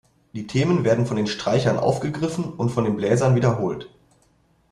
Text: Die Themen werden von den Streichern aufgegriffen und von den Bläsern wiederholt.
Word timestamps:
Die 0.33 0.47
Themen 0.47 0.83
werden 0.83 1.05
von 1.05 1.15
den 1.15 1.27
Streichern 1.27 1.77
aufgegriffen 1.77 2.45
und 2.45 2.69
von 2.71 2.85
den 2.85 2.95
Bläsern 2.95 3.35
wiederholt. 3.35 3.87